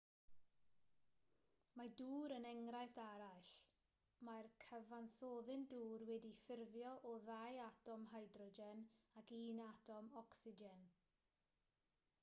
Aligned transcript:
mae 1.79 1.91
dŵr 1.99 2.33
yn 2.37 2.47
enghraifft 2.51 3.01
arall 3.03 3.49
mae'r 4.29 4.49
cyfansoddyn 4.69 5.67
dŵr 5.75 6.07
wedi'i 6.11 6.39
ffurfio 6.39 6.95
o 7.11 7.13
ddau 7.29 7.61
atom 7.69 8.09
hydrogen 8.15 8.83
ac 9.23 9.33
un 9.43 9.63
atom 9.69 10.11
ocsigen 10.25 10.89